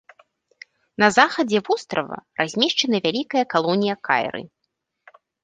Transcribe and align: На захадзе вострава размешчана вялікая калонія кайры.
На 1.03 1.09
захадзе 1.17 1.59
вострава 1.67 2.17
размешчана 2.41 2.97
вялікая 3.07 3.43
калонія 3.57 3.95
кайры. 4.11 4.41